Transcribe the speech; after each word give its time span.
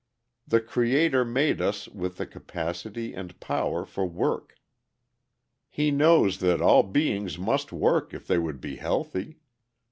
The 0.47 0.61
Creator 0.61 1.23
made 1.25 1.61
us 1.61 1.87
with 1.87 2.17
the 2.17 2.25
capacity 2.25 3.13
and 3.13 3.39
power 3.39 3.85
for 3.85 4.03
work. 4.03 4.55
He 5.69 5.91
knows 5.91 6.39
that 6.39 6.59
all 6.59 6.81
beings 6.81 7.37
must 7.37 7.71
work 7.71 8.11
if 8.11 8.25
they 8.25 8.39
would 8.39 8.59
be 8.59 8.77
healthy. 8.77 9.37